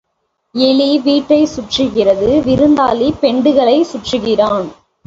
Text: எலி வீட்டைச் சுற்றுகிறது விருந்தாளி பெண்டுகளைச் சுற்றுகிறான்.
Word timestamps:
எலி 0.55 0.99
வீட்டைச் 0.99 1.51
சுற்றுகிறது 1.55 2.29
விருந்தாளி 2.41 3.09
பெண்டுகளைச் 3.21 3.89
சுற்றுகிறான். 3.91 4.69